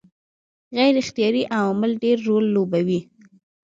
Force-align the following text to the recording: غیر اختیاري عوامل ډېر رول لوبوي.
غیر 0.77 0.95
اختیاري 1.03 1.43
عوامل 1.57 1.91
ډېر 2.03 2.17
رول 2.27 2.45
لوبوي. 2.55 2.99